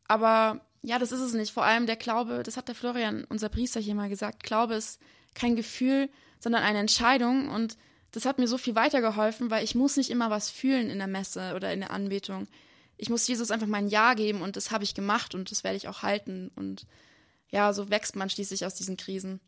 [0.07, 1.51] Aber ja, das ist es nicht.
[1.51, 4.99] Vor allem der Glaube, das hat der Florian, unser Priester hier mal gesagt, Glaube ist
[5.33, 7.49] kein Gefühl, sondern eine Entscheidung.
[7.49, 7.77] Und
[8.11, 11.07] das hat mir so viel weitergeholfen, weil ich muss nicht immer was fühlen in der
[11.07, 12.47] Messe oder in der Anbetung
[12.99, 15.77] ich muss Jesus einfach mein Ja geben und das habe ich gemacht und das werde
[15.77, 16.51] ich auch halten.
[16.55, 16.85] Und
[17.49, 19.39] ja, so wächst man schließlich aus diesen Krisen.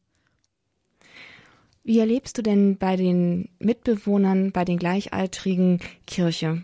[1.83, 6.63] Wie erlebst du denn bei den Mitbewohnern, bei den Gleichaltrigen Kirche?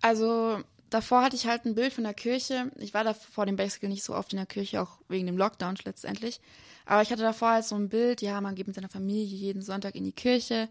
[0.00, 2.70] Also davor hatte ich halt ein Bild von der Kirche.
[2.78, 5.38] Ich war da vor dem Basical nicht so oft in der Kirche, auch wegen dem
[5.38, 6.40] Lockdown letztendlich.
[6.84, 9.62] Aber ich hatte davor halt so ein Bild, ja, man geht mit seiner Familie jeden
[9.62, 10.68] Sonntag in die Kirche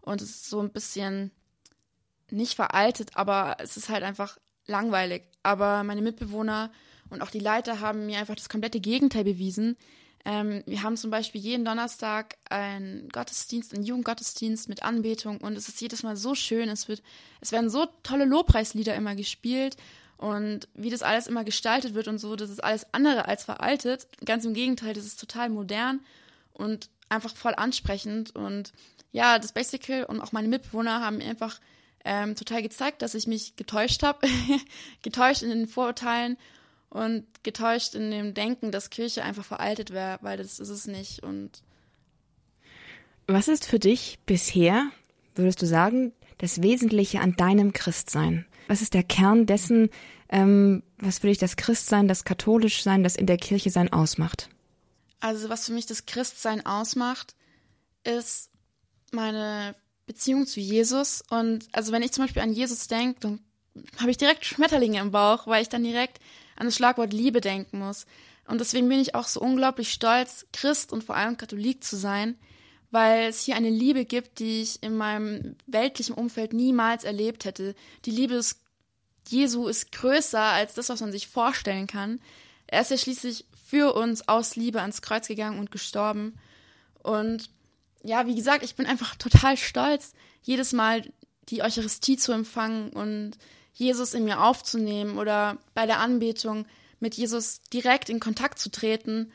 [0.00, 1.30] und es ist so ein bisschen
[2.30, 5.22] nicht veraltet, aber es ist halt einfach langweilig.
[5.42, 6.70] Aber meine Mitbewohner
[7.10, 9.76] und auch die Leiter haben mir einfach das komplette Gegenteil bewiesen.
[10.24, 15.68] Ähm, wir haben zum Beispiel jeden Donnerstag einen Gottesdienst, einen Jugendgottesdienst mit Anbetung und es
[15.68, 16.68] ist jedes Mal so schön.
[16.68, 17.02] Es wird,
[17.40, 19.76] es werden so tolle Lobpreislieder immer gespielt
[20.16, 24.06] und wie das alles immer gestaltet wird und so, das ist alles andere als veraltet.
[24.24, 26.00] Ganz im Gegenteil, das ist total modern
[26.52, 28.72] und einfach voll ansprechend und
[29.10, 31.60] ja, das Basical und auch meine Mitbewohner haben mir einfach
[32.04, 34.26] ähm, total gezeigt, dass ich mich getäuscht habe,
[35.02, 36.36] getäuscht in den Vorurteilen
[36.92, 41.22] und getäuscht in dem Denken, dass Kirche einfach veraltet wäre, weil das ist es nicht.
[41.22, 41.62] Und
[43.26, 44.90] was ist für dich bisher,
[45.34, 48.44] würdest du sagen, das Wesentliche an deinem Christsein?
[48.68, 49.88] Was ist der Kern dessen,
[50.28, 54.50] ähm, was für dich das Christsein, das Katholischsein, das in der Kirche sein ausmacht?
[55.20, 57.34] Also was für mich das Christsein ausmacht,
[58.04, 58.50] ist
[59.12, 59.74] meine
[60.04, 61.22] Beziehung zu Jesus.
[61.30, 63.40] Und also wenn ich zum Beispiel an Jesus denke, dann
[63.96, 66.20] habe ich direkt Schmetterlinge im Bauch, weil ich dann direkt
[66.62, 68.06] an das Schlagwort Liebe denken muss.
[68.46, 72.36] Und deswegen bin ich auch so unglaublich stolz, Christ und vor allem Katholik zu sein,
[72.92, 77.74] weil es hier eine Liebe gibt, die ich in meinem weltlichen Umfeld niemals erlebt hätte.
[78.04, 78.60] Die Liebe des
[79.26, 82.20] Jesu ist größer als das, was man sich vorstellen kann.
[82.68, 86.38] Er ist ja schließlich für uns aus Liebe ans Kreuz gegangen und gestorben.
[87.02, 87.50] Und
[88.04, 91.02] ja, wie gesagt, ich bin einfach total stolz, jedes Mal
[91.48, 93.32] die Eucharistie zu empfangen und
[93.72, 96.66] Jesus in mir aufzunehmen oder bei der Anbetung
[97.00, 99.32] mit Jesus direkt in Kontakt zu treten.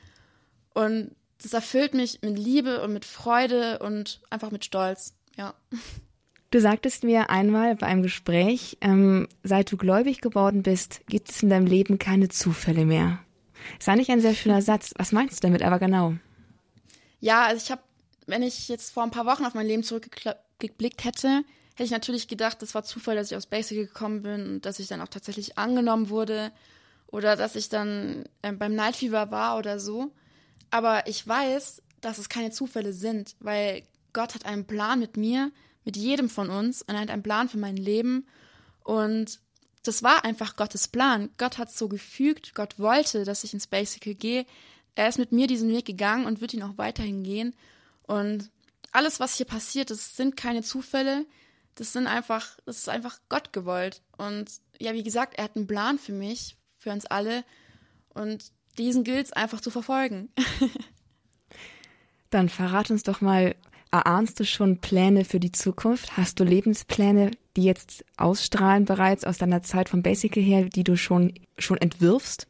[0.73, 5.13] Und das erfüllt mich mit Liebe und mit Freude und einfach mit Stolz.
[5.36, 5.54] Ja.
[6.50, 11.43] Du sagtest mir einmal bei einem Gespräch, ähm, seit du gläubig geworden bist, gibt es
[11.43, 13.19] in deinem Leben keine Zufälle mehr.
[13.78, 14.93] Das war nicht ein sehr schöner Satz.
[14.97, 16.15] Was meinst du damit aber genau?
[17.19, 17.82] Ja, also ich habe,
[18.28, 21.43] wenn ich jetzt vor ein paar Wochen auf mein Leben zurückgeblickt hätte,
[21.78, 24.80] hätte ich natürlich gedacht, das war Zufall, dass ich aus Basic gekommen bin und dass
[24.80, 26.52] ich dann auch tatsächlich angenommen wurde
[27.06, 30.12] oder dass ich dann äh, beim Night Fever war oder so.
[30.72, 35.52] Aber ich weiß, dass es keine Zufälle sind, weil Gott hat einen Plan mit mir,
[35.86, 38.26] mit jedem von uns und er hat einen Plan für mein Leben
[38.84, 39.40] und
[39.84, 41.30] das war einfach Gottes Plan.
[41.38, 44.48] Gott hat es so gefügt, Gott wollte, dass ich ins Basical gehe.
[44.96, 47.56] Er ist mit mir diesen Weg gegangen und wird ihn auch weiterhin gehen.
[48.02, 48.50] Und
[48.92, 51.28] alles, was hier passiert, das sind keine Zufälle
[51.78, 54.02] das sind einfach, das ist einfach Gott gewollt.
[54.18, 57.44] Und ja, wie gesagt, er hat einen Plan für mich, für uns alle.
[58.10, 60.30] Und diesen gilt es einfach zu verfolgen.
[62.30, 63.56] Dann verrat uns doch mal,
[63.92, 66.18] erahnst du schon Pläne für die Zukunft?
[66.18, 70.98] Hast du Lebenspläne, die jetzt ausstrahlen bereits aus deiner Zeit vom Basical her, die du
[70.98, 72.48] schon, schon entwirfst?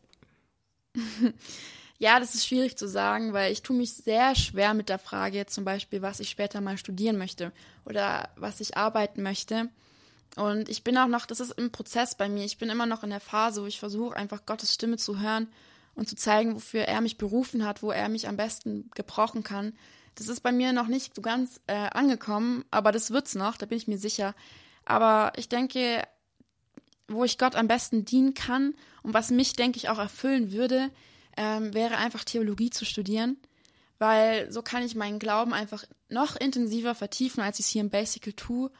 [1.99, 5.47] Ja, das ist schwierig zu sagen, weil ich tue mich sehr schwer mit der Frage,
[5.47, 7.51] zum Beispiel, was ich später mal studieren möchte
[7.85, 9.69] oder was ich arbeiten möchte.
[10.35, 13.03] Und ich bin auch noch, das ist im Prozess bei mir, ich bin immer noch
[13.03, 15.47] in der Phase, wo ich versuche, einfach Gottes Stimme zu hören
[15.95, 19.73] und zu zeigen, wofür er mich berufen hat, wo er mich am besten gebrauchen kann.
[20.13, 23.65] Das ist bei mir noch nicht so ganz äh, angekommen, aber das wird's noch, da
[23.65, 24.35] bin ich mir sicher.
[24.85, 26.03] Aber ich denke,
[27.07, 30.91] wo ich Gott am besten dienen kann und was mich, denke ich, auch erfüllen würde,
[31.37, 33.37] ähm, wäre einfach Theologie zu studieren,
[33.99, 37.89] weil so kann ich meinen Glauben einfach noch intensiver vertiefen, als ich es hier im
[37.89, 38.71] Basical tue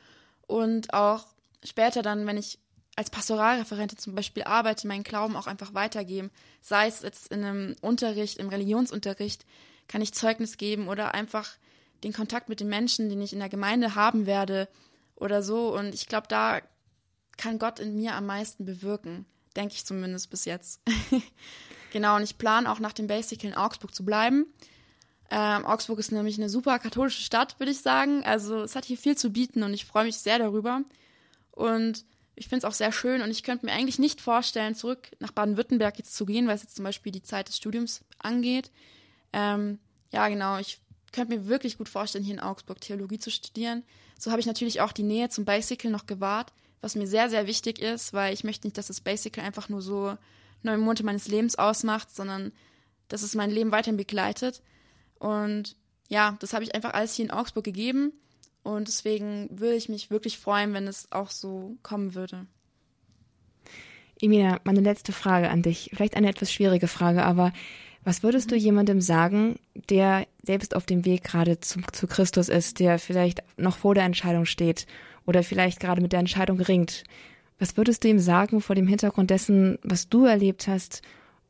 [0.47, 1.27] und auch
[1.63, 2.59] später dann, wenn ich
[2.95, 6.31] als Pastoralreferentin zum Beispiel arbeite, meinen Glauben auch einfach weitergeben.
[6.61, 9.45] Sei es jetzt in einem Unterricht, im Religionsunterricht,
[9.87, 11.57] kann ich Zeugnis geben oder einfach
[12.03, 14.67] den Kontakt mit den Menschen, den ich in der Gemeinde haben werde
[15.15, 15.75] oder so.
[15.75, 16.59] Und ich glaube, da
[17.37, 19.25] kann Gott in mir am meisten bewirken.
[19.55, 20.81] Denke ich zumindest bis jetzt.
[21.91, 24.45] Genau, und ich plane auch nach dem Basic in Augsburg zu bleiben.
[25.29, 28.23] Ähm, Augsburg ist nämlich eine super katholische Stadt, würde ich sagen.
[28.23, 30.81] Also es hat hier viel zu bieten und ich freue mich sehr darüber.
[31.51, 35.09] Und ich finde es auch sehr schön und ich könnte mir eigentlich nicht vorstellen, zurück
[35.19, 38.69] nach Baden-Württemberg jetzt zu gehen, weil es jetzt zum Beispiel die Zeit des Studiums angeht.
[39.33, 39.79] Ähm,
[40.13, 40.79] ja, genau, ich
[41.11, 43.83] könnte mir wirklich gut vorstellen, hier in Augsburg Theologie zu studieren.
[44.19, 47.47] So habe ich natürlich auch die Nähe zum Basical noch gewahrt, was mir sehr, sehr
[47.47, 50.15] wichtig ist, weil ich möchte nicht, dass das Basical einfach nur so
[50.67, 52.51] neun Monate meines Lebens ausmacht, sondern
[53.07, 54.61] dass es mein Leben weiterhin begleitet.
[55.19, 55.75] Und
[56.09, 58.13] ja, das habe ich einfach alles hier in Augsburg gegeben.
[58.63, 62.45] Und deswegen würde ich mich wirklich freuen, wenn es auch so kommen würde.
[64.19, 65.91] Emina, meine letzte Frage an dich.
[65.93, 67.53] Vielleicht eine etwas schwierige Frage, aber
[68.03, 72.79] was würdest du jemandem sagen, der selbst auf dem Weg gerade zu, zu Christus ist,
[72.79, 74.87] der vielleicht noch vor der Entscheidung steht
[75.25, 77.03] oder vielleicht gerade mit der Entscheidung ringt?
[77.59, 81.01] Was würdest du ihm sagen vor dem Hintergrund dessen, was du erlebt hast,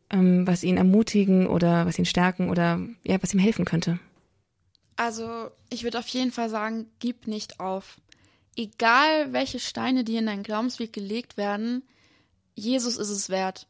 [0.10, 4.00] ähm, was ihn ermutigen oder was ihn stärken oder ja, was ihm helfen könnte?
[4.96, 7.98] Also, ich würde auf jeden Fall sagen, gib nicht auf.
[8.56, 11.84] Egal, welche Steine dir in deinen Glaubensweg gelegt werden,
[12.56, 13.68] Jesus ist es wert.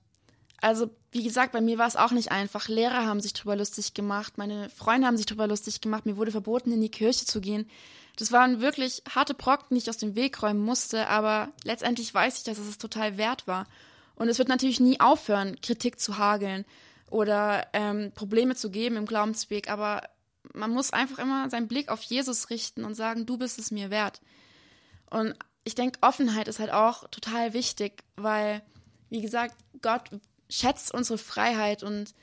[0.62, 2.70] Also, wie gesagt, bei mir war es auch nicht einfach.
[2.70, 6.32] Lehrer haben sich drüber lustig gemacht, meine Freunde haben sich drüber lustig gemacht, mir wurde
[6.32, 7.70] verboten, in die Kirche zu gehen.
[8.18, 12.40] Das waren wirklich harte Brocken, die ich aus dem Weg räumen musste, aber letztendlich weiß
[12.40, 13.68] ich, dass es total wert war.
[14.16, 16.66] Und es wird natürlich nie aufhören, Kritik zu hageln
[17.10, 20.02] oder ähm, Probleme zu geben im Glaubensweg, aber
[20.54, 23.92] man muss einfach immer seinen Blick auf Jesus richten und sagen, du bist es mir
[23.92, 24.20] wert.
[25.10, 28.64] Und ich denke, Offenheit ist halt auch total wichtig, weil,
[29.10, 30.10] wie gesagt, Gott
[30.50, 32.14] schätzt unsere Freiheit und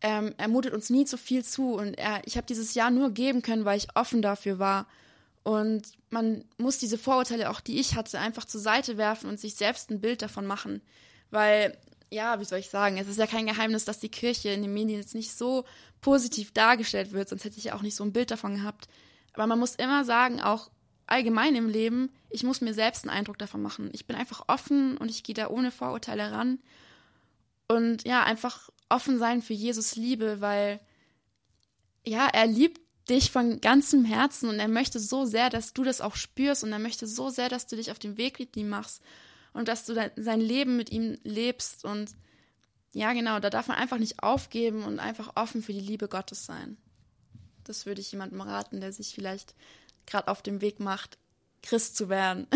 [0.00, 1.74] ähm, er mutet uns nie zu viel zu.
[1.74, 4.86] Und er, ich habe dieses Jahr nur geben können, weil ich offen dafür war.
[5.46, 9.54] Und man muss diese Vorurteile, auch die ich hatte, einfach zur Seite werfen und sich
[9.54, 10.82] selbst ein Bild davon machen.
[11.30, 11.78] Weil,
[12.10, 14.74] ja, wie soll ich sagen, es ist ja kein Geheimnis, dass die Kirche in den
[14.74, 15.64] Medien jetzt nicht so
[16.00, 18.88] positiv dargestellt wird, sonst hätte ich ja auch nicht so ein Bild davon gehabt.
[19.34, 20.68] Aber man muss immer sagen, auch
[21.06, 23.90] allgemein im Leben, ich muss mir selbst einen Eindruck davon machen.
[23.92, 26.58] Ich bin einfach offen und ich gehe da ohne Vorurteile ran.
[27.68, 30.80] Und ja, einfach offen sein für Jesus Liebe, weil
[32.04, 36.00] ja, er liebt dich von ganzem Herzen und er möchte so sehr, dass du das
[36.00, 38.68] auch spürst und er möchte so sehr, dass du dich auf den Weg mit ihm
[38.68, 39.02] machst
[39.52, 42.10] und dass du sein Leben mit ihm lebst und
[42.92, 46.46] ja, genau, da darf man einfach nicht aufgeben und einfach offen für die Liebe Gottes
[46.46, 46.78] sein.
[47.64, 49.54] Das würde ich jemandem raten, der sich vielleicht
[50.06, 51.18] gerade auf dem Weg macht,
[51.62, 52.46] Christ zu werden.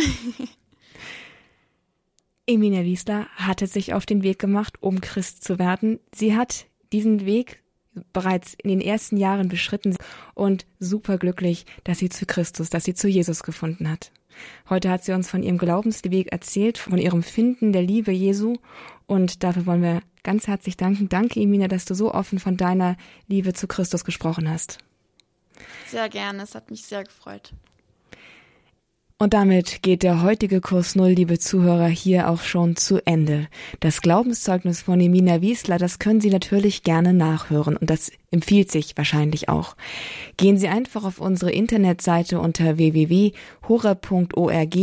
[2.46, 6.00] Emilia Wiesler hatte sich auf den Weg gemacht, um Christ zu werden.
[6.14, 7.60] Sie hat diesen Weg
[8.12, 9.96] bereits in den ersten Jahren beschritten
[10.35, 14.12] und superglücklich, dass sie zu Christus, dass sie zu Jesus gefunden hat.
[14.68, 18.57] Heute hat sie uns von ihrem Glaubensweg erzählt, von ihrem Finden der Liebe Jesu
[19.07, 21.09] und dafür wollen wir ganz herzlich danken.
[21.09, 24.79] Danke, Emina, dass du so offen von deiner Liebe zu Christus gesprochen hast.
[25.87, 27.53] Sehr gerne, es hat mich sehr gefreut.
[29.22, 33.48] Und damit geht der heutige Kurs Null, liebe Zuhörer, hier auch schon zu Ende.
[33.78, 38.96] Das Glaubenszeugnis von Emina Wiesler, das können Sie natürlich gerne nachhören und das empfiehlt sich
[38.96, 39.76] wahrscheinlich auch.
[40.38, 44.76] Gehen Sie einfach auf unsere Internetseite unter www.hora.org,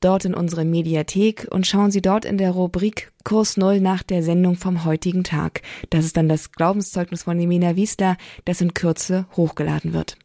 [0.00, 4.24] dort in unsere Mediathek und schauen Sie dort in der Rubrik Kurs Null nach der
[4.24, 5.62] Sendung vom heutigen Tag.
[5.90, 10.16] Das ist dann das Glaubenszeugnis von Emina Wiesler, das in Kürze hochgeladen wird.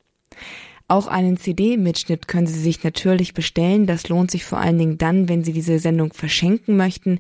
[0.90, 3.86] Auch einen CD-Mitschnitt können Sie sich natürlich bestellen.
[3.86, 7.20] Das lohnt sich vor allen Dingen dann, wenn Sie diese Sendung verschenken möchten.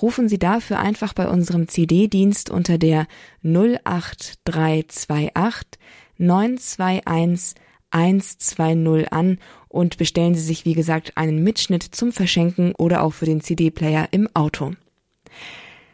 [0.00, 3.08] Rufen Sie dafür einfach bei unserem CD-Dienst unter der
[3.42, 5.80] 08328
[6.18, 13.14] 921 120 an und bestellen Sie sich, wie gesagt, einen Mitschnitt zum Verschenken oder auch
[13.14, 14.74] für den CD-Player im Auto.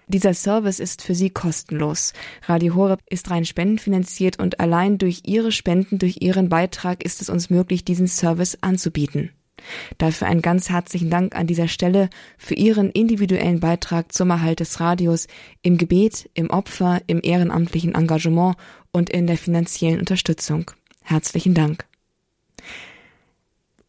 [0.07, 2.13] Dieser Service ist für Sie kostenlos.
[2.43, 7.31] Radio Horeb ist rein spendenfinanziert und allein durch Ihre Spenden, durch Ihren Beitrag ist es
[7.31, 9.31] uns möglich, diesen Service anzubieten.
[9.97, 14.79] Dafür einen ganz herzlichen Dank an dieser Stelle für Ihren individuellen Beitrag zum Erhalt des
[14.81, 15.27] Radios
[15.63, 18.57] im Gebet, im Opfer, im ehrenamtlichen Engagement
[18.93, 20.71] und in der finanziellen Unterstützung.
[21.03, 21.87] Herzlichen Dank.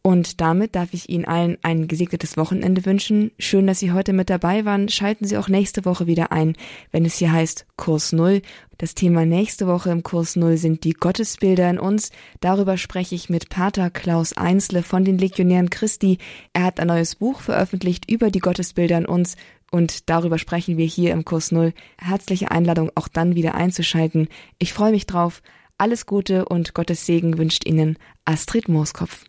[0.06, 3.32] Und damit darf ich Ihnen allen ein gesegnetes Wochenende wünschen.
[3.40, 4.88] Schön, dass Sie heute mit dabei waren.
[4.88, 6.54] Schalten Sie auch nächste Woche wieder ein,
[6.92, 8.40] wenn es hier heißt Kurs Null.
[8.78, 12.12] Das Thema nächste Woche im Kurs Null sind die Gottesbilder in uns.
[12.38, 16.18] Darüber spreche ich mit Pater Klaus Einsle von den Legionären Christi.
[16.52, 19.34] Er hat ein neues Buch veröffentlicht über die Gottesbilder in uns
[19.72, 21.72] und darüber sprechen wir hier im Kurs Null.
[21.98, 24.28] Herzliche Einladung, auch dann wieder einzuschalten.
[24.60, 25.42] Ich freue mich drauf.
[25.78, 29.24] Alles Gute und Gottes Segen wünscht Ihnen Astrid Mooskopf.